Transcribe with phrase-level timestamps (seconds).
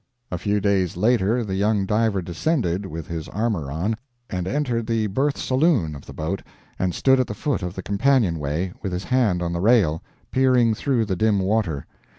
[0.31, 3.95] A few days later the young diver descended, with his armor on,
[4.31, 6.41] and entered the berth saloon of the boat,
[6.79, 10.01] and stood at the foot of the companionway, with his hand on the rail,
[10.31, 11.85] peering through the dim water.